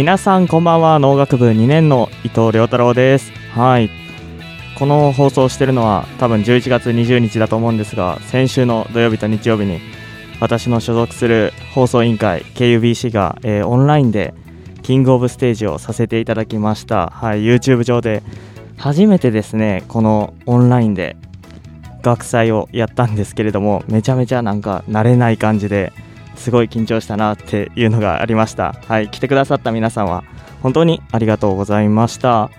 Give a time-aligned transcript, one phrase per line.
[0.00, 0.98] 皆さんこんばんは。
[0.98, 3.30] 農学部2年の伊藤亮太郎です。
[3.52, 3.90] はい。
[4.78, 9.78] この放送してるのは多分11月20日だと思うんですが先週の土曜日と日曜日に
[10.40, 14.32] 私の所属する放送委員会 KUBC が、えー、オンラインで
[14.80, 17.10] キングオブステージをさせていただきました。
[17.10, 17.42] はい。
[17.42, 18.22] YouTube 上で
[18.78, 21.18] 初めてですねこのオンラインで
[22.00, 25.92] 学祭をやったんですけれどもめちゃめちゃなんか慣れない感じで
[26.40, 28.74] すごい緊張したなっていうのがありました。
[28.88, 30.24] はい来てくださった皆さんは
[30.62, 32.50] 本当にありがとうございました。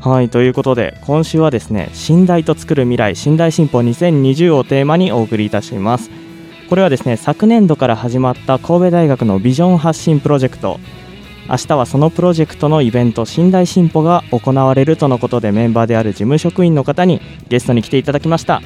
[0.00, 6.10] はいということで今週はですね寝台と作る未来寝台新報2020をテーマにお送りいたします。
[6.70, 10.78] これはですね昨年度から始まった神戸大学のビジョン発信プロジェクト。
[11.50, 18.62] 明日はそのプロジェクトのイベント寝台進歩が行われるとのことでメンバーである事務職員の方にゲストに来ていただきました。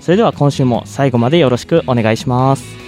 [0.00, 2.85] それでは今週も最後までよろしくお願いします。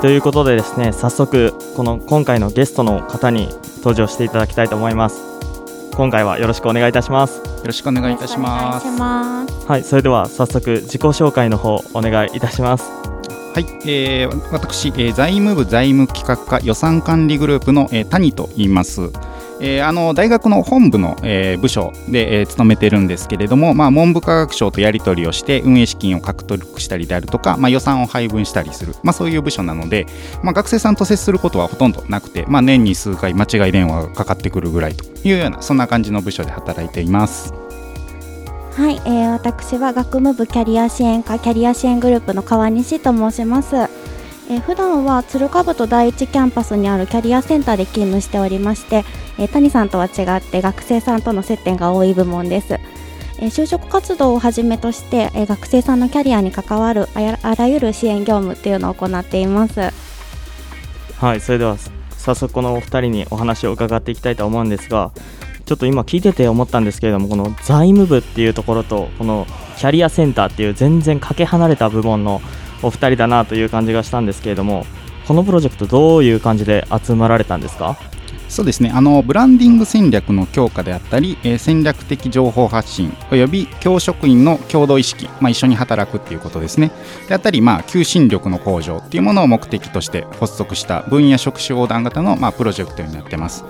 [0.00, 3.48] はいということでですね早速この今回のゲストの方に
[3.80, 5.20] 登場していただきたいと思います。
[5.94, 7.36] 今回はよろしくお願いいたします。
[7.40, 8.86] よろしくお願いいたします。
[9.68, 12.90] はいそれでは早速自己紹介の方お願いいたします。
[13.52, 19.10] はい、えー、私、えー、財務部財務企画課予算管理グループの、えー、谷と言います
[19.60, 30.06] えー、あの大学の本部の、えー、部署で、えー、勤めてるんですけれども、まあ、文部科学省とやり取りをして運営資金を獲得したりであるとか、まあ、予算を配分したりする、まあ、そういう部署なので、
[30.42, 37.52] まあ、学生さんと接することはほとんどなくて、まあ、年に数回間違い電話がかかってくるぐらいというようなそんな感じの部署で働いています。
[38.76, 43.99] はい、えー、私は学務部キャリア支援課キャリア支援グループの川西と申します。
[44.50, 49.04] えー、普段は鶴ヶと第一キャンパスにあるキャリアセンターで勤務しておりまして、
[49.38, 52.74] えー、谷さんとは違って学生さんとの接点が多い部門です。
[53.38, 59.92] えー、就職活動をはじめとして、え、学生さんのキャリアに関わるあらゆる支援業務っていうのを行っています。
[61.20, 61.76] はいそれでは
[62.16, 65.10] 早速このお二人にお話を伺っていきたいと思うんですが
[65.66, 69.46] ちょっと今聞いてて思ったんですけれどもこの財務部っていうところとこの
[69.76, 72.40] キャリアセンターっていう全然かけ離れた部門の
[72.82, 74.86] お二人だなという感じがしたんですけれども
[75.26, 77.96] このプロジェクトどういう感じで集まられたんですか？
[78.48, 78.90] そうですね。
[78.92, 86.90] あのブランディング戦略の強化であったり、えー、戦略的情報発信および教職員の共同意識、まあ、一緒に働くっていうことですね。
[87.28, 93.64] であったり、まあ、求心力の向上っていうものを目的として発足した分野職種横断型の、まあ、プロジェクトになってます。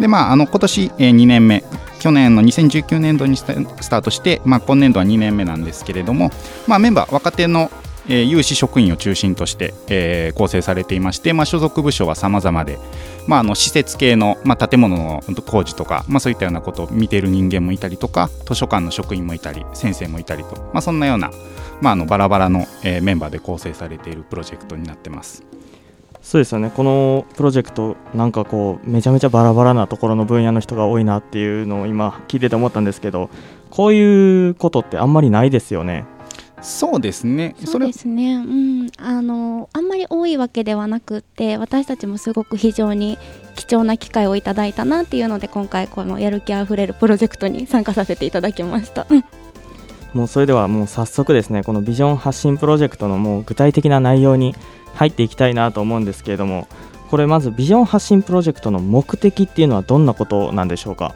[0.00, 1.62] でまあ、あの今年、えー、2年目
[2.00, 6.30] 去年の2019年度にスタートして、まあ、今年度は2年目なんですけれども、
[6.66, 7.70] まあ、メンバー若手の
[8.08, 12.78] えー、有志職員を中心として、えー、構成されていまして、まあ、所属部署はさまざまで、
[13.26, 21.30] まあ、あの施設系の、まあ、建物の工事とか、まあ、そういったようなことを見ている人間もいたりとか図書館の職員もいたり先生もいたりと、まあ、そんなような、
[21.80, 25.44] まあ、あのバラバラの、えー、メンバーで構成されているプロジェクトになってます。
[26.22, 33.28] そうですよねこのプロジェクトなんかこうめちゃめちゃバラバラなところの分野の人が多いなっていうのを今聞いてて思ったんですけど
[33.70, 36.04] こういうことってあんまりないですよね。
[36.62, 37.54] そうですね。
[37.64, 38.36] そうですね。
[38.36, 43.18] うん、あのあんまり多いわけではなくて、私たちもすごく非常に
[43.56, 49.06] 貴重な機会をいただいたなっていうので、今回このやる気あふれるプロジェクトに参加させていただきました。
[50.14, 54.54] もうそれではもう早速ですねこのビジョン発信プロジェクトのもう具体的な内容に
[54.94, 56.68] 入っていきたいなと思うんですけれども
[57.10, 61.14] これまずビジョン発信プロジェクトの目的っていうのはどんなことなんでしょうか？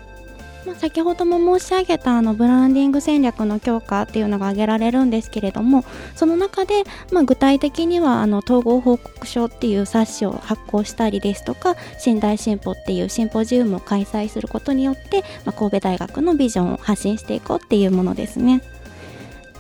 [0.67, 5.85] まあ、先ほども申し上げたあのブランディング戦略の強化っていうのが挙げられるんですけれども
[6.17, 6.83] その中で、
[7.13, 18.61] まあ、具体的にはあの統合報告書っていう冊子を発行したりですとか信大進歩っていうシンポジウムを開催することによって、まあ、神戸大学のビジョンを発信していこうっていうものですね。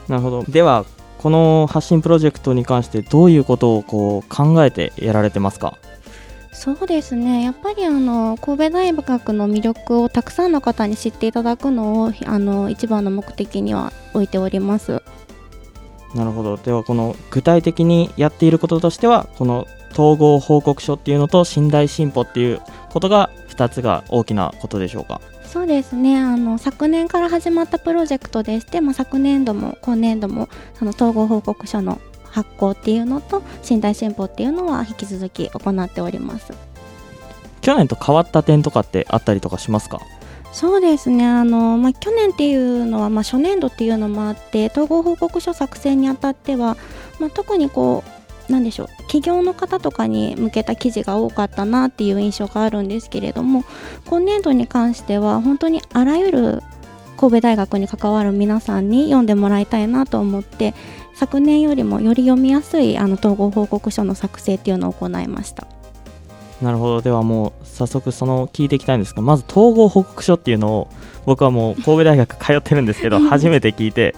[0.08, 0.84] なるほどでは
[1.18, 5.78] この発信プロジェクトに関してどういうことをこう考えてやられてますか？
[6.58, 7.44] そうですね。
[7.44, 15.02] やっぱりあの神戸大学の魅力をたくさんの方に知っていただくのをあの一番の目的には置いております。
[16.14, 16.56] なるほど。
[16.56, 22.60] ではこの具体的にやっていることとしてはこの統合報告書っていうのと信頼進歩っていう
[22.90, 25.20] ことが2つが大きなことでしょうか？
[25.44, 26.18] そうですね。
[26.18, 32.00] あの昨年から始まったプロジェクトでして、まあ、昨年度も今年度もその統合報告書の
[32.36, 36.52] 発行っていうのと身体進歩っていうのは引き続き行っております。
[37.62, 40.00] 去年と変わった点とかってあったりとかしますか？
[40.52, 41.26] そうですね。
[41.26, 46.76] あの、まあ、去年っていうのは、まあ、初年度っていうのもあって統合報告書作成にあたっては、
[47.18, 48.04] まあ、特にこ
[48.48, 53.64] うなんでしょう企業の方とかに向けた記事が多かったなっていう印象があるんですけれども
[54.06, 56.62] 今年度に関しては本当にあらゆる
[57.16, 60.74] 神戸大学に関わる皆さんに読んでもらいたいなと思って
[61.16, 65.66] 昨年よりもより読みやすいあの統合報告書の作成っていうのを行いました。
[66.60, 67.00] なるほど。
[67.00, 70.88] ではもう早速その聞いていきたいんですがまず統合報告書っていうのを
[71.24, 74.14] 僕はもう神戸大学通ってるんですけど 初めて聞いて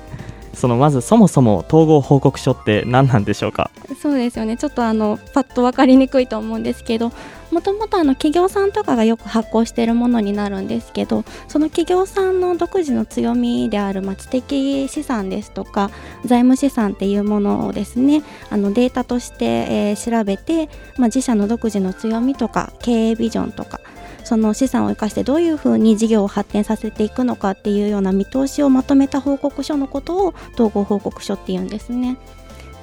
[0.58, 3.70] そのまずそもそも統合報告書って何なんでしょうか？
[4.02, 4.56] そうですよね。
[4.56, 7.12] ちょっとあのパッと分かりにくいと思うんですけど
[7.50, 15.90] もともと企業さんとかがよく発行しているものになるんですけどその企業さんの独自の強みである、ま知的資産ですとか
[16.25, 20.69] 財務資産っていうものをですねあのデータとして、えー、調べて、
[20.99, 23.81] まあ、自社の独自の強みとか経営ビジョンとか
[24.29, 32.19] その資産を生かしてどういうふうに事業を発展させていくのかっていうような見通しをまとめた報告書のことを統合報告書っていうんですね。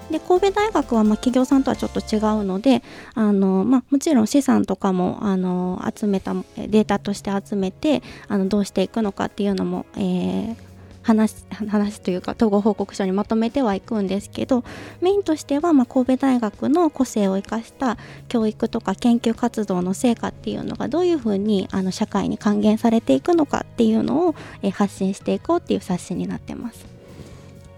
[0.10, 2.82] で神戸大学はま企業さんとはちょっと違うので
[3.14, 10.56] あの、まあ、もちろん資産とかもあの集めたデータとして集めてあのどうしていくのかっていうのも、えー、
[11.06, 11.36] 話
[11.69, 14.63] 話というか統合報告書にまとめてはいくんですけど
[15.02, 26.86] メインとしては、まあ、神戸大学の個性を生かした教育とか研究活動の成果っていうのがどういうふうにあの社会に還元されていくのかっていうのを、え発信していこうっていう冊子になってます。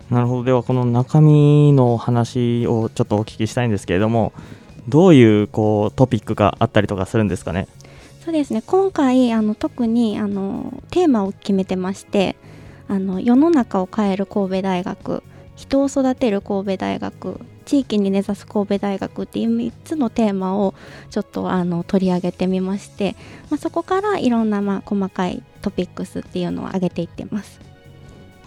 [0.10, 0.44] なるほど。
[0.46, 4.32] ではこの中身の話をちょっとお聞きしたいんですけれども
[4.88, 7.68] どういうこうトピックがあったりとかするんですかね？
[8.24, 8.64] そうですね。
[8.66, 12.38] 今回あの特にあのテーマを決めてまして
[12.88, 15.24] あの世の中を変える神戸大学
[15.56, 20.74] 人を育てる神戸大学地域に根ざす神戸大学っていう3つのテーマを
[21.10, 23.16] ちょっとあの取り上げてみまして、
[23.50, 27.60] まあ、そこからいろんなまあ細かいトピックスっていうのを上げていってます。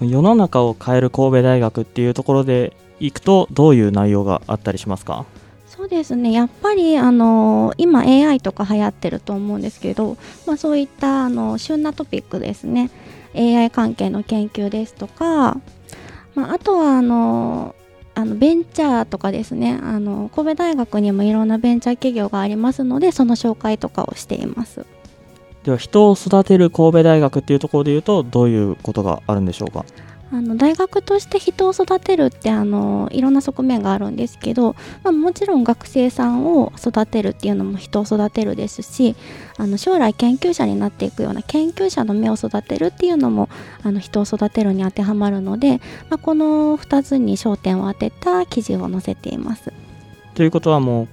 [0.01, 5.27] 世の中を変える神戸大学っていうところでいくとどういう内容があったりしますか？
[5.67, 6.33] そうですね。
[6.33, 10.17] やっぱりあの今 AI とか流行ってると思うんですけど、
[10.47, 12.91] まあ、そういったあの旬なトピックですね
[13.35, 15.61] AI 関係の研究ですとか、
[16.35, 17.75] まあ、あとはあの
[18.15, 24.85] あのベンチャーとかですねあの神戸大学にもいろんなベンチャー企業がありますのでその紹介とかをしています。
[25.65, 29.85] では人を育てる神戸大学っていうところでいうとどういうことがあるんでしょうか？
[30.33, 39.17] あの大学として人を育てるってあのいろんな側面があるんですけど、まあ、もちろん学生さんを育てるっていうのも人を育てるですし
[39.59, 43.49] あの将来研究者になっていくような研究者の目を育てるっていうのも
[43.83, 49.73] あの人を育てるに当てはまるので、まあ、この2つに焦点を当てた記事を載せています。
[50.35, 51.09] ということはもう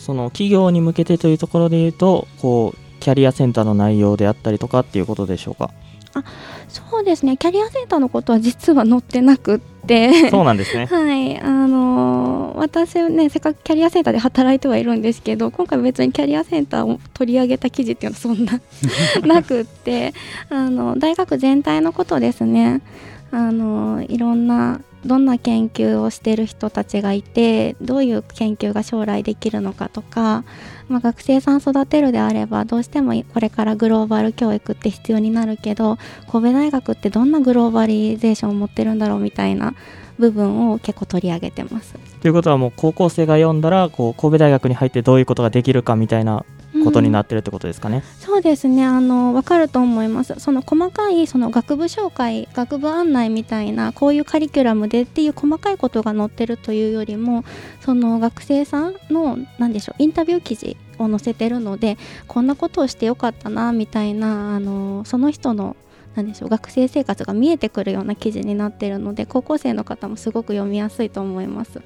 [0.00, 5.70] その企業に向けてというところで言うとこうキャリアセンターの内容であったりとかっていうことでしょうか？
[6.14, 6.24] あ
[6.68, 7.36] そうですね。
[7.36, 10.30] キャリアセンターのことは実は載ってなくって。
[10.30, 10.86] そうなんですね。
[10.90, 11.38] はい。
[11.40, 18.60] あのー、私はねせっかくキャリアセンターで働いてはいるんですけど今回別にキャリアセンターを取り上げた記事っていうのはそんな
[19.34, 20.14] なくって。
[20.50, 22.82] あの大学全体のことですね。
[23.30, 30.44] あのいろんなどんな研究をしてる人たちがいてどういう研究が将来できるのかとか、
[30.88, 35.98] まあ、学生さん育てるであればどうしてもこれからグローバル教育って必要になるけど
[36.30, 39.74] 神戸大学ってどんなグローバリゼーションを持ってるんだろうみたいな
[40.18, 41.94] 部分を結構取り上げてます。
[42.20, 46.44] ということはもう高校生が読んだらこう神戸大学に入ってどういうことができるかみたいな
[46.84, 48.02] ことになってるってことですかね。
[48.18, 57.44] そうですねあの分かると思いますその細かいその学部紹介学部案内みたいなこういうカリキュラムでっていう細かいことが載ってるというよりも
[57.80, 65.76] その学生さんの何でしょうインタビュー記事を載せてるのでこんなことをしてよかったなみたいなあのその人の
[66.14, 71.80] なんでしょう学生生活が見えてくるような記事になってるので高校生の方もすごく読みやすいと思います。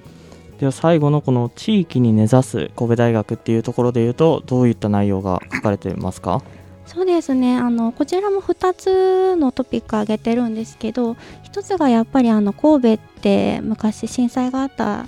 [0.58, 6.42] では最後のこの地域に根ざす神戸大学っていうところでいうとどういった内容が書かれてますか？
[6.86, 7.56] そうですね。
[7.56, 11.12] あのこちらも2つのトピック挙げてるんですけど
[11.44, 15.06] 1つがやっぱりあの神戸って昔震災があった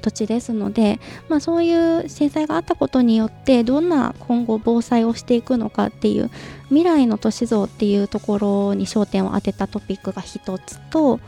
[0.00, 6.30] 土地ですので、まあ、そういう震災があったことによってどんな今後防災をしていくのかっていう
[6.68, 11.20] 未来の都市像っていうところに焦点を当てたトピックが1つと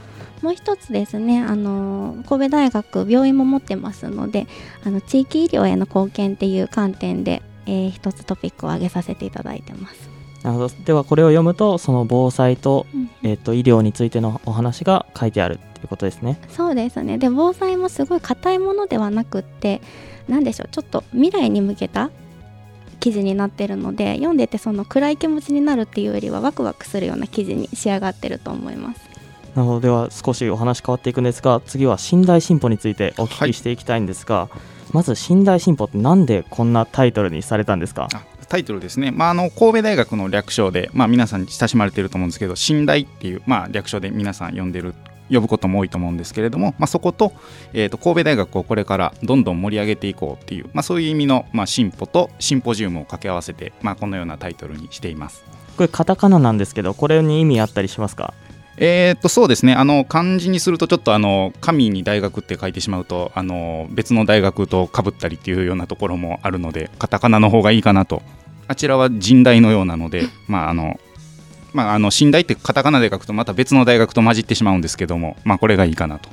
[0.42, 4.46] もう一つですねあの神戸大学病院も持ってますので
[4.84, 10.10] あの地域医療への貢献っていう観点で、えー、一つトピックを挙げさせていただいてます。
[10.42, 16.40] なるほどではこれを読むとその防災と,、うんえー、と医療についてのお話が書いてあるっていうことですね。
[16.48, 19.82] そうですねで防災もすごい硬いものではなくって
[20.28, 22.10] 何でしょうちょっと未来に向けた
[23.00, 29.09] 記事になってるので読んでてその暗い気持ちになるっていうよりはワクワクするような記事に仕上がってると思います。
[29.54, 34.48] なるほどでは少しお話変わっていくんですが次は寝台新報についてお聞きしていきたいんですが、
[34.92, 38.08] まず寝台新報ってなんでこんなタイトルにされたんですか？
[38.14, 44.94] あタイトルですね、まあ、あの神戸大学の略称で、まあ、皆さんに親しまれていると思うんですけど寝台っていう、まあ、略称で皆さん呼んでる
[45.30, 47.32] 呼ぶことも多いと思うんですけれども、まあ、そこと,、
[47.72, 55.44] えー、と神戸大学をこれからどんどん盛り上げていこうっていう、まあ、そういう意味の、まあ、進歩とシンポジウムを掛け合わせて、まあ、このようなタイトルにしています。
[55.76, 58.34] これカタカナなんですけどこれに意味あったりしますか？
[58.82, 59.74] えー、っとそうですね。
[59.74, 68.22] あの漢字にするとちょっとあの神に大学って書いてしまうとあの別の大学とかぶったりっていうようなところもあるのでカタカナの方がいいかなと。
[68.68, 70.98] あちらは神大のようなのでまああの
[71.72, 76.28] まあ、あの寝台ってカタカナで書くとまた別の大学と混じってしまうんですけども、まあ、これがいいかなと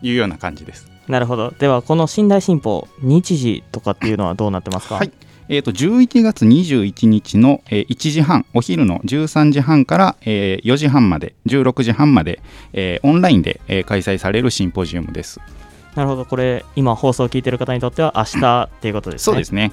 [0.00, 0.88] いうような感じです。
[1.08, 1.50] なるほど。
[1.50, 5.12] ではこの寝台新報日時とかっていうのはどうなってますか、はい
[5.54, 12.40] えー、と11月21日の、えー1時半お昼の13時半から、えー4時半まで16時半まで、
[12.72, 15.40] えーオンラインで、えー開催されるシンポジウムです。
[15.94, 16.24] なるほど。
[16.24, 19.24] これ今放送を聞いてる方にとっては明日っていうことですね。
[19.24, 19.72] そうですね。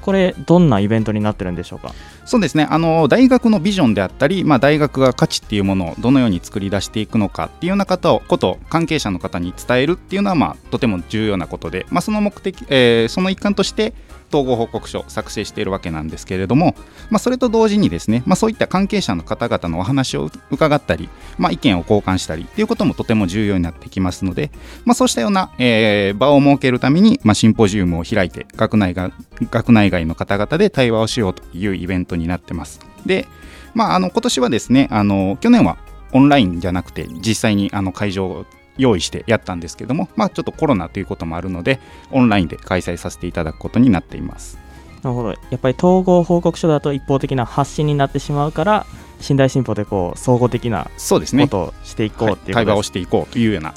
[0.00, 1.92] これどんなイベントになってるんでしょうか？
[2.30, 2.64] そうですね。
[2.70, 13.94] あの大学のビジョンであったり、まあ、大学が価値っていうものをどのように作り出していくのかっていうような方をこと関係者の方に伝えるっていうのは、まあ、とても重要なことで、まあ、その目的、えーその一環として
[14.32, 16.74] 統合報告書を作成しているわけなんですけれども、
[17.10, 24.50] まあ、それと同時にですね、まあ、そういった関係者の方々のお話を伺ったり、まあ、意見を交換したりっていうこともとても重要になってきますので、
[24.84, 29.10] まあ、そうしたような、えー場を設けるために、まあ、シンポジウムを開いて学内が
[29.50, 32.80] 学内外の方々で対話をしようというイベントになってます。
[33.06, 33.26] で、
[33.74, 35.78] まあ、あの今年はですねあの去年は
[36.12, 38.46] オンラインじゃなくて実際にあの会場を
[38.76, 44.58] 用意してやったんですけども、まあ、ちょっとコロナということもあるのでオンラインで開催させていただくことになっています。
[45.02, 48.86] なるほどやっぱり統合報告書だと一方的な発信になってしまうから
[49.26, 53.74] 寝台新報でこう総合的なそうですねことをしていこうっていうはい対話をしていこうというような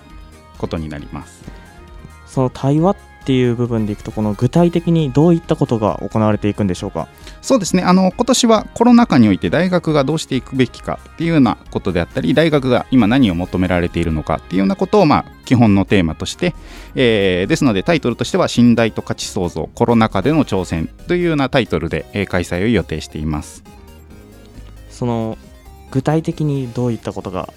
[0.58, 1.44] ことになります。
[2.26, 7.08] その対話っていう部分でいくとこの具体的にどういったことが行われていくんでしょうか？
[7.42, 7.84] そうですね。
[7.84, 16.54] あの今年はコロナ禍において大学がどうしていくべきかっていうようなことであったり大学が今何を求められているのかっていうようなことを、まあ、基本のテーマとして、
[16.96, 23.64] えーですのでタイトルとしては「信頼と価値創造コロナ禍での挑戦」というようなタイトルで、えー開催を予定しています。
[24.90, 25.38] その
[25.92, 27.50] 具体的にどういったことが？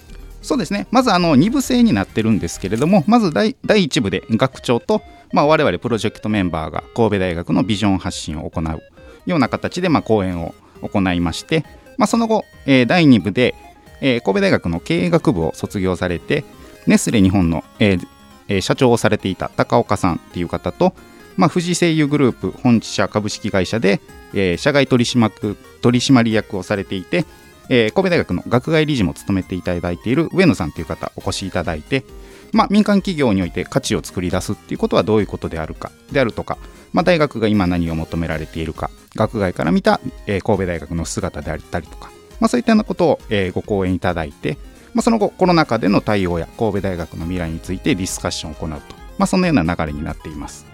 [0.43, 0.87] そうですね。
[0.91, 5.03] まずあの2部制になってるんですけれどもまず第第1部で学長と、
[5.33, 8.83] まあ、我々プロジェクトメンバーが神戸大学のビジョン発信を行う
[9.27, 11.65] ような形で、まあ、講演を行いまして、
[11.99, 13.55] まあ、その後、えー第2部で、
[14.01, 16.45] えー神戸大学の経営学部を卒業されて
[16.87, 20.95] ネスレ日本の、えー社長をされていた高岡さんっていう方と、
[21.37, 24.01] まあ、富士製油グループ本社株式会社で、
[24.35, 27.25] えー社外取締役取締役をされていて、
[27.69, 32.05] えー神戸大学の学外理事も務めていただいている上野さんという方お越しいただいて、
[32.53, 36.59] まあ、民間企業において価値を作り出すっていうことはどういうことであるかであるとか、
[36.93, 42.11] まあ、大学が今何を求められているか学外から見た、えー神戸大学の姿であったりとか、
[42.41, 44.59] まあ、そういったようなことを、えーご講演いただいて、
[44.95, 48.77] まあ、その後コロナ禍での対応や神戸大学の未来についてディスカッションを行うと、
[49.19, 50.67] まあ、そのような流れになっています。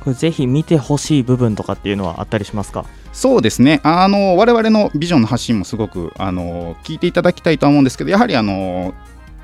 [0.00, 2.86] これぜひ見てほしい部分とかっていうのはあったりしますか？
[3.12, 8.94] そうですねあの我々のビジョンの発信もすごくあの聞いていただきたいとは思うんですけどやはりあの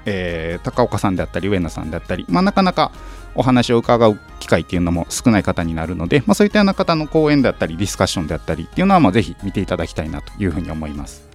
[0.07, 2.91] えー高岡さんであったり上野さんであったり、まあ、なかなか
[3.35, 11.27] お話を伺う機会っていうのも少ない方になるので、まあ、そういったような方の講演であったりディスカッションであったりっていうのはまあぜひ見ていただきたいなというふうに思います。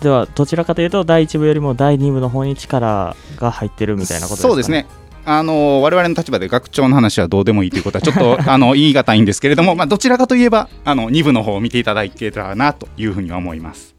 [0.00, 4.86] ではどちらかというと第1部よりも第2部の方に力が入ってるみたいなことですか、ね、そうですね
[5.24, 13.96] あの我々の立場で学長の話はどうでもいいということはちょっと あの言い難いんですけれども、まあ、どちらかといえばあの2部の方を見ていただけたらなというふうには思います。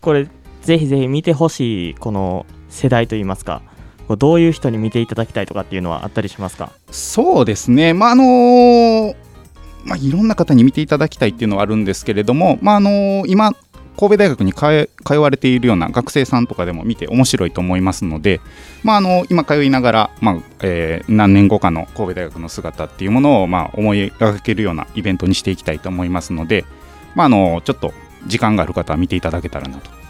[0.00, 0.28] これ
[0.62, 3.62] ぜひぜひ見てほしいこの世代といいますか
[4.08, 6.72] こうどういう人に見ていただきたいとかっていうのはあったりしますか？
[6.90, 9.16] そうですね、まああのー
[9.84, 13.52] まあ、いろんな方に見ていただきたいっていうのはあるんですけれども、まああの今
[13.96, 18.40] 神戸大学に通われているような学生さんとかでも見て面白いと思いますので、
[18.82, 26.64] まあ、あの今通いながら、まあえー何年後かの神戸大学の姿っていうものを、まあ、思い描けるようなイベントにしていきたいと思いますので、
[27.14, 27.92] まあ、あのちょっと
[28.26, 30.01] 時間がある方は見ていただけたらなと。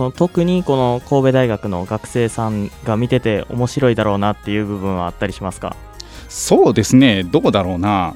[0.00, 5.76] その特にこの神戸大学の学生さんが見てて面白いだろうなっていう部分はあったりしますか？
[6.30, 8.14] そうですね、どうだろうな、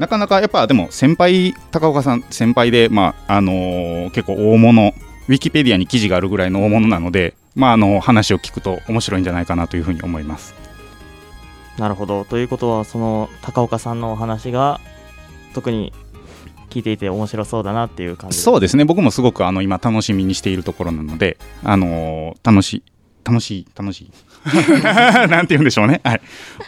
[0.00, 4.88] なかなかやっぱでも先輩、高岡さん、先輩で、まああのー結構大物、
[5.28, 10.52] ウィキペディアに記事があるぐらいの大物なので、まあ、あの話を聞くと面白いんじゃないかなというふうに思います。
[11.78, 12.24] なるほど。
[12.24, 14.80] ということはその高岡さんのお話が
[15.54, 15.92] 特に
[16.74, 22.82] 聞いていて面白そうだなっていう感じそうですね、僕もすごくあの今、楽しみにしているところなので、あのー楽しい、
[23.24, 24.10] 楽しい、楽しい、
[25.30, 26.20] なんて言うんでしょうね、はい、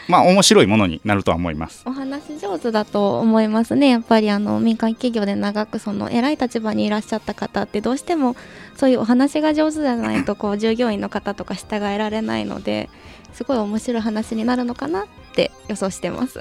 [0.07, 1.83] まあ、面白いものになるとは思います。
[1.87, 3.89] お話上手だと思いますね。
[3.89, 8.37] やっぱりあの民間企業で長くその偉い立場にいらっしゃった方ってどうしても
[8.77, 12.89] そういうお話が上手じゃないとこう従業員の方とか従えられないので
[13.33, 16.41] すごい面白い話になるのかなって予想してます。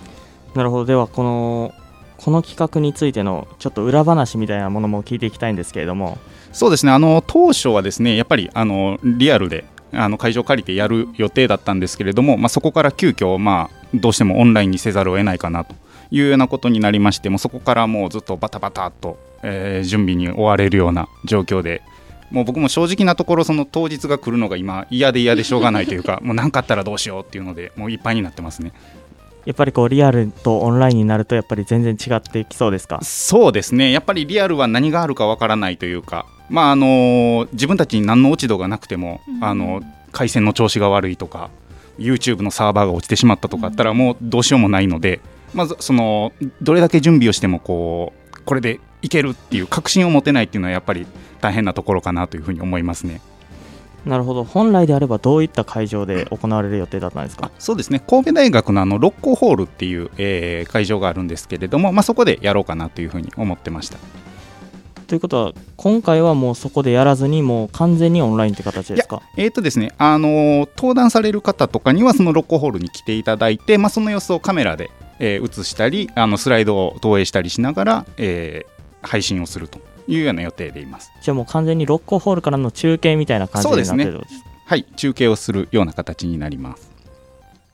[0.54, 0.84] なるほど。
[0.86, 1.74] ではこの
[2.24, 6.18] この企画についてのちょっと裏話みたいなものも聞いていきたいんですけれども
[6.52, 15.74] そうですねあの当初はですねやっぱりあのリアルであの会場を借りてやる予定だったんですけれども、まあ、そこから急遽、まあどうしてもオンラインにせざるを得ないかなと
[16.10, 21.82] いうようなことになりましてもそこからもうずっとバタバタと、えー準備に追われるような状況で
[22.32, 28.72] もう僕も正直なところその当日が来るのが今嫌で嫌でしょうがないというか もう何かあったらどうしようっていうのでもういっぱいになってますね。
[29.44, 33.00] やっぱりこうリアルとオンラインになるとやっぱり全然違ってきそうですか？
[33.02, 33.90] そうですね。
[33.90, 39.44] やっぱりリアルは何があるかわからないというか、まああの自分たちに何の落ち度がなくても、うん。
[39.44, 41.48] あの回線の調子が悪いとか
[41.98, 45.20] YouTube のサーバーが落ちてしまったとかあったらもうどうしようもないので、
[45.54, 51.06] まずそのどれだけ準備をしてもこうこれでいけるっていう確信を持てないっていうのはやっぱり
[51.40, 53.20] 大変なところかなというふうに思いますね。
[54.04, 54.42] なるほど。
[54.42, 57.46] 本来であればどういった会場で行われる予定だったんですか？
[57.46, 58.00] あそうですね。
[58.00, 63.98] 神戸大学のあの六甲ホールっていう、えー会場があるんですけれども、まあ、そこでやろうかなというふうに思ってました。
[65.06, 69.22] ということは今回はもうそこでやらずにもう完全にオンラインって形ですか？
[69.36, 78.72] えーとですね、あのー登壇される方とかにはそのロッコホールに来ていただいて、まあ、その様子をカメラで、えー映したりあのスライドを投影したりしながら、えー
[79.04, 81.12] 配信をするというような予定でいます。
[81.22, 86.90] じゃあもう完全に六甲ホールからの中継みたいな感じになってるですはい、中継をするような形になります。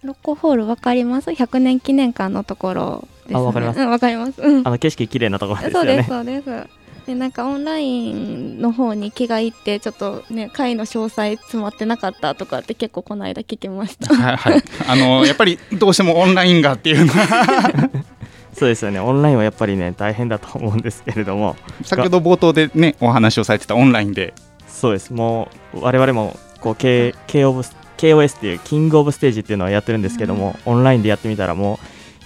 [0.03, 3.39] ロッコホールわかります ?100 年記念館のところです、ね。
[3.39, 4.41] あわかりますうん、わかります。
[4.41, 17.91] うんあの景色綺麗なところですよそうですねそうですでなんかオンラインの方に気がいってちょっとね会の詳細詰まってなかったとかって結構この間聞きましたはい、はい、あのーやっぱりどうしてもオンラインがっていうのは
[18.59, 19.01] そうですよね。
[19.01, 21.57] オンラインはやっぱりね大変だと思うんですけれども。
[21.83, 24.35] 先ほど冒頭でねお話をされてたオンラインで。
[24.67, 25.13] そうです。
[25.13, 27.63] もう我々もこう K, K オブ
[27.99, 31.81] KOS っていうキングオブステージっていうのをやってるんですけども、オンラインでやってみたらも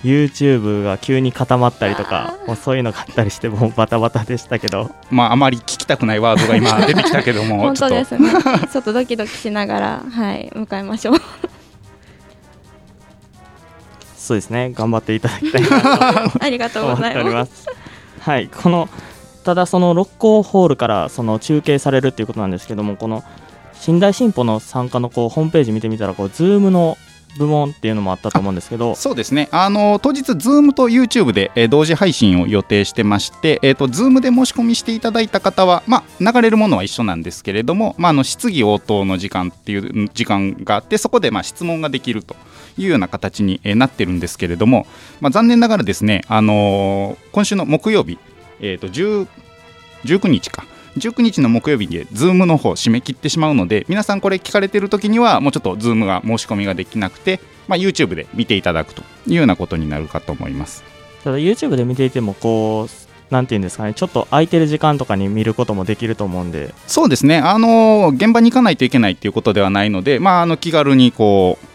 [0.04, 4.90] う YouTube が急に固まったりとかもうそういうのがあったりしてもうバタバタでしたけど。
[5.10, 8.30] まああまり聞きたくないワードが今出てきたけども 本ちょっと当ですね。
[8.72, 8.92] ちょっと。
[8.92, 11.14] ドキドキしながらはい向かいましょう
[14.22, 14.72] そうですね。
[14.72, 16.44] 頑張っていただきたいなと。
[16.44, 17.62] ありがとう思っておりございまます。
[17.64, 17.68] す。
[18.20, 18.88] はい、この
[19.44, 23.24] ただその六甲ホールからその中継されるっていうことなんですけどもこの
[23.86, 26.96] 寝台進歩の参加のこうホームページ見てみたらこう Zoom の
[27.38, 42.36] 部門っていうのもあったと思うんですけどそうですね、あの当日、Zoom と YouTube で、えー同時配信を予定してまして、えー、と Zoom で申し込みしていただいた方は、まあ、流れるものは一緒なんですけれども、まあ、あの質疑応答の時間っていう時間があって、そこでまあ質問ができると
[42.78, 44.86] いうような形に、えーなってるんですけれども、
[45.20, 48.18] まあ、残念ながらですね、あのー今週の木曜日、
[48.60, 49.28] えー、と10
[50.04, 50.64] 19日か。
[50.98, 60.84] 19日の木曜日で Zoom の方締め切ってしまうので皆さんこれ聞かれてる時にはもうちょっと Zoom が申し込みができなくて、まあ、YouTube で見ていただくというようなことになるかと思います。
[61.24, 71.66] ただ YouTube で見ていてもこうなんていうんですかねちょっと空いてる時間とかに見ることもできると思うんでそうですねあの現場に行かないといけないっていうことではないので、まあ、あの気軽にこう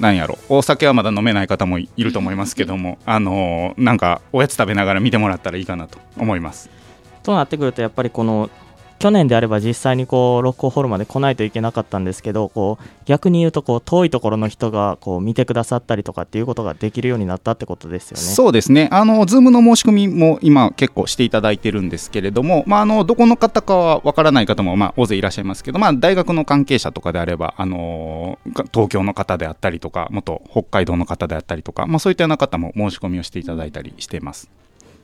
[0.00, 0.38] なんやろ。
[0.48, 6.70] お酒はまだ飲めない方もいると思いますけどもあのなんかおやつ食べながら見てもらったらいいかなと思います。
[7.22, 8.48] となってくるとやっぱりこの
[8.98, 18.22] 去年であれば実際にこうロックホールまで来ないといけなかったんですけどこう逆に言うとこう遠いところの人がこう見てくださったりとかっていうことができるようになったってことですよね。
[18.22, 28.38] そうですねあの Zoom の申し込みも今結構していただいてるんですけれども、まあ、あのどこの方かはわからない方もまあ大勢いらっしゃいますけど、まあ、大学の関係者とかであればあの
[28.72, 34.50] 東京の方であったりとか元北海道の方であったりとか、まあ、そういったような方も申し込みをしていただいたりしています。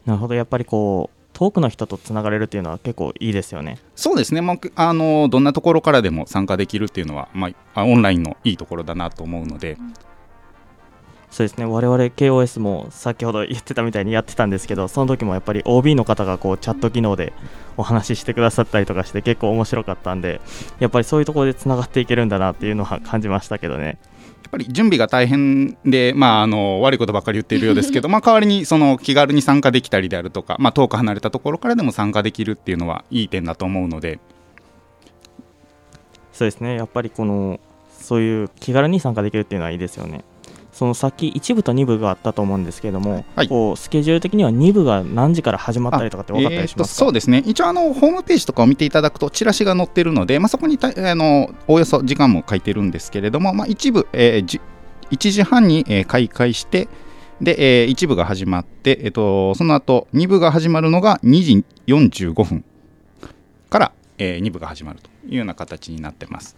[0.04, 3.78] なるほどやっぱりこう遠くの人とつながれるっていうのは結構いいですよね。
[3.94, 9.76] そうですね、まあ、あのどんなところからでも参加できるっていうのは、まあ、オンラインのいいところだなと思うので。
[11.30, 17.32] そうですね我々 KOS も先ほど言ってたみたいにやってたんですけどその時もやっぱり OB の方がこうチャット機能で
[17.76, 20.40] お話ししてくださったりとかして結構面白かったんで
[20.78, 23.98] やっぱりそういうところでつながっていけるんだなっていうのは感じましたけどね。
[24.54, 34.20] ぱり準備が大変で、まあ、あの悪いことばっかり言っているようですけど、 まあ、代わりにその気軽に参加できたりであるとか、まあ、遠く離れたところからでも参加できるっていうのはいい点だと思うので
[36.32, 40.24] そうですねやっぱりこのそういう気軽に参加できるっていうのはいいですよね。
[40.74, 47.44] その先1部と2部があったと思うんですけれども、はい、こうスケジュール的には2部が何時から始まったりとかって分かったりしますそうですね。
[47.46, 54.60] 一応あのホームページとかを見ていただくとチラシが載ってるので、まあ、そこにたあのおおよそ時間も書いてるんですけれども、まあ、一部、えー、
[55.12, 56.88] 1時半に、えー、開会して
[57.40, 62.64] で、えー、1部が始まって、えーと、その後2部が始まるのが2時45分
[63.70, 66.56] から、えー、2部が始まるというような形になってます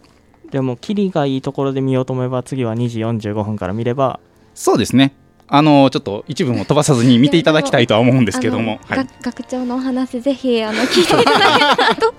[0.51, 4.19] でもキリがいいところで見ようと思えば次は2時45分から見れば
[4.53, 5.13] そうですね。
[5.49, 12.13] あのちょっと一部も飛ばさずに見ていただきたいとは思うんですけども、はい、学長のお話ぜひあの聞いていただけたらと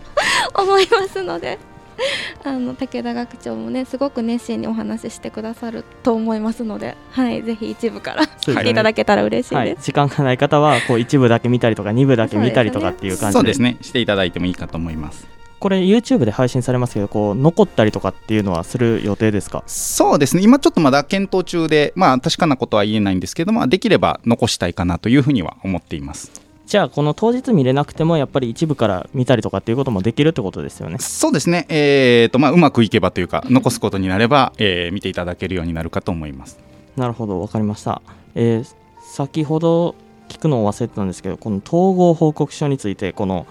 [0.54, 1.58] 思いますので。
[2.44, 13.32] あの武田学長もねすごく熱心にお話ししてくださると思いますので、はい、ぜひ一部から聞いていただけたら嬉しいです、はい、時間がない方はこう一部だけ見たりとか二部だけ見たりとかっていう感じで。
[13.32, 13.78] そうですね。
[13.80, 19.64] していただいてもいいかと思いますこれ YouTube で配信されますけどこう残ったりとかっていうのはする予定ですか？
[19.66, 20.42] そうですね。
[20.42, 26.30] 今ちょっとまだ検討中でまあ確かなことは言えないんですけどもできれば残したいかなというふうには思っています。
[26.66, 30.98] じゃあこの当日見れなくてもやっぱり一部から見たりとかっていうこともできるってことですよね。
[30.98, 36.58] そうですね、えーとまあ、うまくいけばというか残すことになれば、えー、見ていただけるようになるかと思います。
[36.94, 38.02] なるほど分かりました、
[38.34, 38.66] えー、
[39.14, 39.94] 先ほど
[40.28, 43.46] 聞くのを忘れてたんですけどこの統合報告書についてこの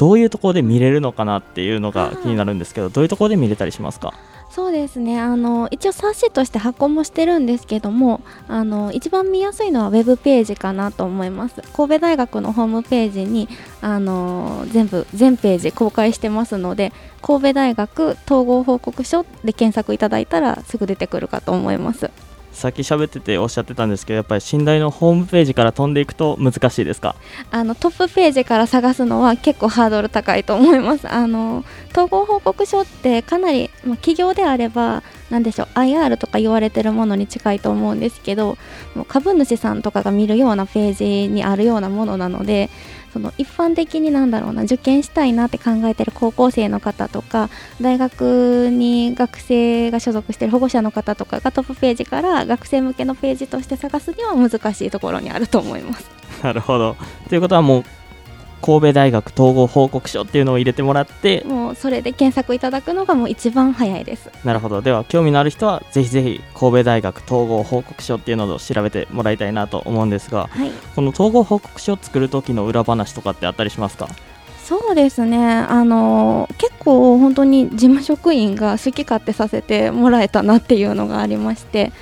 [0.00, 4.14] どういうところで見れるのかなっていうのが気になるんですけどどういうところで見れたりしますか？
[4.48, 5.20] そうですね。
[5.20, 11.60] あの一応冊子として発行もしてるんですけどもあの一番見やすいのはウェブページかなと思います。
[11.76, 13.46] 神戸大学のホームページに
[13.82, 22.10] あの全部全ページ公開してますので神戸大学統合報告書で検索いただいたらすぐ出てくるかと思います
[22.52, 27.14] さっき喋ってておっしゃってたんですけどやっぱり信頼のホームページから飛んでいくと難しいですか？
[27.50, 31.08] あのトップページから探すのは結構ハードル高いと思います。
[31.12, 38.58] あの統合報告書ってかなり、ま、企業であれば何でしょう IR とか言われてるものに近いと思うんですけど
[39.08, 42.68] 株主さんとかが見るようなページにあるようなものなので
[43.12, 56.10] その一般的になんだろうな受験したいなって考えてる高校生の方とか大学に学生が所属してる保護者の方とかがトップページから学生向けのページとして探すには難しいところにあると思います。
[56.42, 56.96] なるほど
[57.28, 57.84] ということはもう
[58.62, 64.30] 神戸大学統合報告書っていうのを入れてもらってもうそれで検索いただくのがもう一番早いです。
[64.44, 64.82] なるほど。
[64.82, 74.08] では興味のある人はぜひぜひ神戸大学統合報告書っていうのを調べてもらいたいなと思うんですが、はい、この統合報告書を作る時の裏話とかってあったりしますか？
[74.62, 75.38] そうですね。
[75.38, 81.92] あの結構本当に事務職員が好き勝手させてもらえたなっていうのがありまして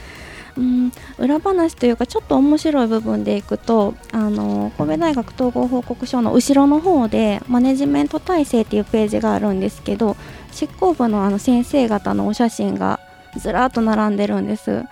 [0.58, 10.16] うん裏話というかちょっと面白い部分でいくとあの神戸大学統合報告書の後ろの方でマネジメント体制っていうページがあるんですけど
[10.50, 12.98] 執行部のあの先生方のお写真が
[13.36, 14.84] ずらっと並んでるんです。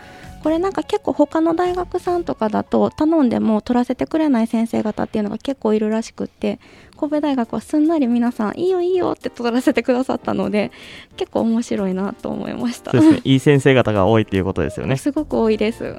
[0.46, 6.60] これなんか結構他の大学さんとかだと頼んでも取らせてくれない先生方っていうのが結構いるらしくって
[6.96, 10.70] 神戸大学はすんなり皆さんいいよいいよって取らせてくださったので
[11.16, 12.92] 結構面白いなと思いました。
[12.92, 13.20] そうですね。
[13.26, 14.96] いい先生方が多いっていうことですよね。
[14.98, 15.96] すごく多いです。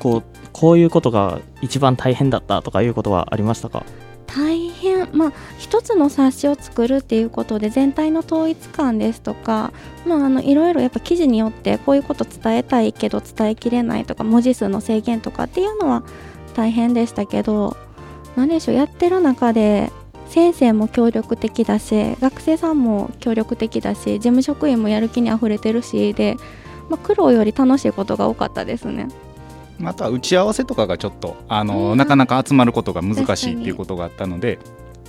[0.00, 3.84] こうこういうことが一番大変だったとかいうことはありましたか？
[4.26, 9.72] 大変まあ一つの冊子を作るっていうことで全体の統一感ですとか
[10.06, 16.02] まああのいろいろやっぱ記事によってこういうこと伝えたいけど伝えきれないとか文字数の制限とかっていうのは
[16.54, 17.76] 大変でしたけど
[18.36, 19.90] 何でしょうやってる中で
[20.28, 26.36] 先生も協力的だし学生さんも協力的だし事務職員もやる気にあふれてるしで、
[26.90, 29.08] まあ、苦労より楽しいことが多かったですね。
[29.78, 34.58] また打ち合わせとかがちょっとあの、なかなか集まることが難しいっていうことがあったので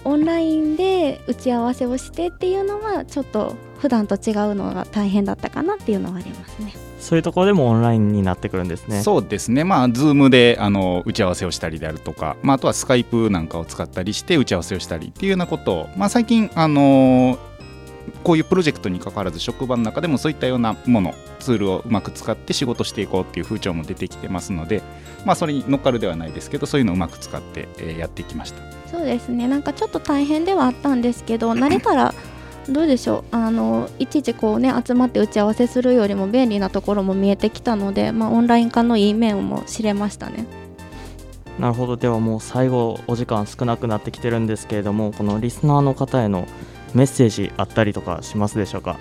[0.03, 6.73] オンラインで打ち合わせをしてっていうのはちょっと普段と違うのが大変だったかなっていうのはありますね。
[6.99, 9.01] そういうところでもオンラインになってくるんですね。
[9.01, 17.37] そうですね、まあ、ズームであの打ち合わせをしたりであるとか、まあ、あとはスカイプなんかを使ったりして打ち合わせをしたりっていうようなことを、まあ、最近、あの
[18.23, 24.81] こういうプロジェクトに関わらず職場の中でもそういったようなものツールをうまく使って仕事していこうっていう風潮も出てきてますので、
[25.25, 28.61] まあ、それに乗っかるではないですけどそういうのをうまく使って、えー、やっていきました。
[28.89, 29.47] そうですね。
[29.47, 32.13] なんかちょっと大変ではあったんですけど慣れたら
[32.69, 33.35] どうでしょう？
[33.35, 40.45] あのいちいちこうね集まって打ち合わせするよりも便利なところも見えてきたので、まあ、オンライン化のいい面も知れましたね。
[41.59, 41.97] なるほど。
[41.97, 46.47] ではもう最後お時間少なくなってきてるんですけれどもこのリスナーの方への
[46.97, 48.97] メッセージあったりとかしますでしょうか？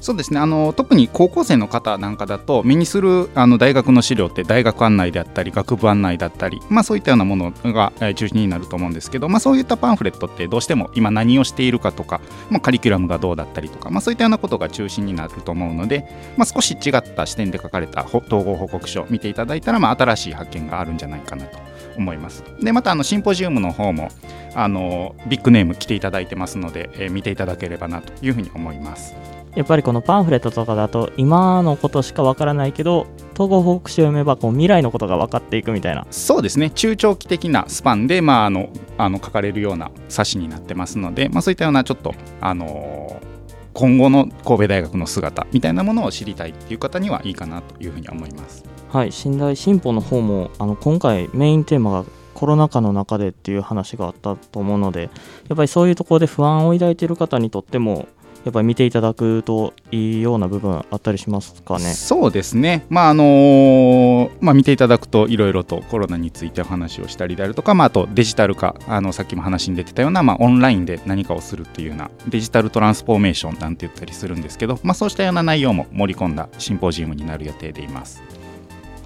[0.00, 0.40] そうですね。
[0.40, 21.58] あの特に高校生の方なんかだと目にするあの大学の資料って大学案内であったり学部案内だったり、まあ、そういったようなものが、中心になると思うんですけど、まあ、そういったパンフレットってどうしても今何をしているかとか、まあ、カリキュラムがどうだったりとか、まあ、そういったようなことが中心になると思うので、まあ、少し違った視点で書かれた統合報告書を見ていただいたら、まあ、新しい発見があるんじゃないかなと。
[22.00, 22.42] 思います。
[22.60, 24.08] でまたあのシンポジウムの方も
[24.54, 29.14] あのビッグネーム来ていただいてますので、えー、見ていただければなというふうに思います。
[29.56, 48.64] やっぱりこのパンフレットとかだと今のことしかわからないけど統合報告書を読めばこう未来のことが分かっていくみたいなそうですね中長期的なスパンで、まあ、あのあの書かれるような冊子になってますので、まあ、そういったようなちょっと、あのー、今後の神戸大学の姿みたいなものを知りたいっていう方にはいいかなというふうに思います。
[48.92, 55.10] はい、信頼進歩の方もあの今回メインテーマがコロナ禍の中でっていう話があったと思うので
[55.48, 58.08] やっぱりそういうところで不安を抱いている方にとっても
[58.44, 61.84] やっぱり見ていただくといいような部分あったりしますかね？
[61.92, 78.22] そうですね、まああのー、まあ、見ていただくといろいろとコロナについてお話をしたりであるとか、まあ、あとデジタル化あのさっきも話に出てたような、まあ、オンラインで何かをするっていうようなデジタルトランスフォーメーションなんて言ったりするんですけど、まあ、そうしたような内容も盛り込んだシンポジウムになる予定でいます。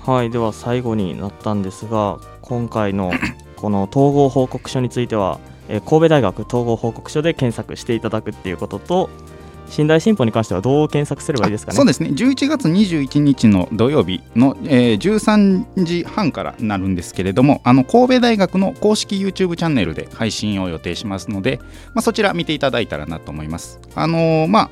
[0.07, 3.13] はいでは最後になったんですが今回の
[3.57, 5.39] この統合報告書については
[5.69, 9.09] え神戸大学統合報告書で検索していただくっていうことと
[9.71, 11.77] 信頼進歩に関してはどう検索すればいいですかね？
[11.77, 12.11] そうですね。
[12.11, 21.61] 11月21日の土曜日の、えー、13時半からなるんですけれどもあの神戸大学の公式 YouTube チャンネルで配信を予定しますので、
[21.95, 23.81] まあ、そちら見ていただいたらなと思います。
[23.95, 24.71] あのー、まあ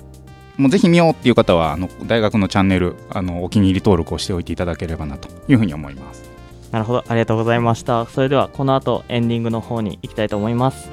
[0.63, 6.23] もうぜひ見ようっていう方はあの大学のチャンネルあのお気に入り登録をしておいていただければなというふうに思います。
[6.71, 8.07] なるほどありがとうございました。
[8.07, 10.89] それではこの後エンディングの方に行きたいと思います。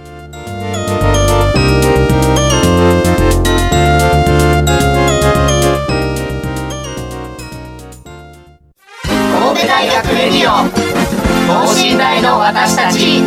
[9.03, 10.67] 神戸大学レディオ
[11.47, 13.21] 等身大の私たち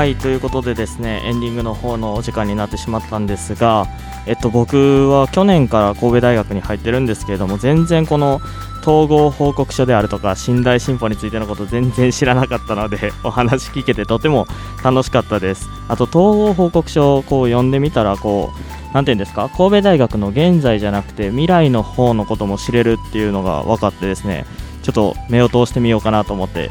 [0.00, 3.86] はいということでですねエンディングの方のお時間になってしまったんですが、
[4.24, 8.40] えっと、僕は去年から神戸大学に入ってるんですけれども全然この
[8.80, 14.46] 統合報告書であるとか信頼進歩についてのこと全然知らなかったので お話聞けてとても
[14.82, 15.68] 楽しかったです。
[15.86, 24.46] あと統合報告書をこう読んでみたらこう何て言うんですか神戸大学の現在じゃなくて未来の方のことも知れるっていうのが分かってですね
[24.82, 26.70] ちょっと目を通してみようかなと思って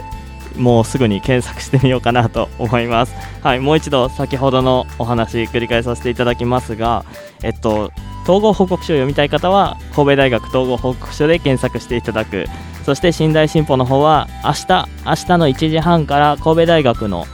[0.60, 3.15] もうすぐに検索してみようかなと思います。
[3.41, 7.06] はい、もう一度先ほどのお話繰り返させていただきますが、
[7.41, 7.91] えっと、
[8.24, 12.45] 統合報告書を読みたい方は神戸大学統合報告書で検索していただく
[12.86, 17.26] そして信頼進歩の方は明日明日の1時半から神戸大学の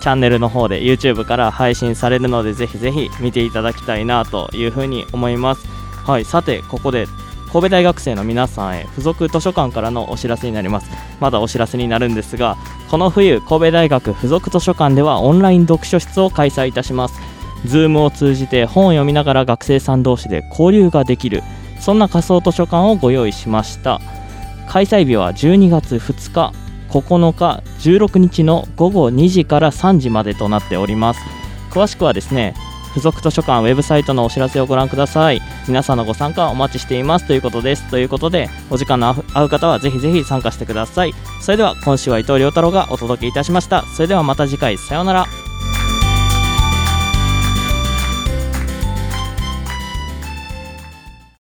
[0.00, 5.66] チャンネルの方で YouTube から配信されるのでぜひぜひ見ていただきたいなというふうに思います
[6.06, 7.06] はいさてここで
[7.56, 10.90] 神戸大学生の皆さんへ付属図書館からのお知らせになります。
[11.20, 12.58] まだお知らせになるんですが
[12.90, 17.18] この冬神戸大学附属図書館ではオンライン読書室を開催いたします。
[17.64, 21.42] Zoom を通じて本を読みながら学生さん同士で交流ができる
[21.80, 24.02] そんな仮想図書館をご用意しました。
[24.68, 26.52] 開催日は12月2日
[26.90, 31.20] 9日16日の午後2時から3時までとなっております。
[31.70, 32.54] 詳しくはですね
[32.96, 35.42] 付属図書館ウェブサイトのお知らせをご覧ください。
[35.68, 37.90] 皆さんのご参加お待ちしていますということです。
[37.90, 41.12] ということでお時間の合う方はぜひぜひ参加してください。
[41.42, 43.82] それでは今週は伊藤亮太郎がお届けいたしました。
[43.94, 44.78] それではまた次回。
[44.78, 45.45] さようなら。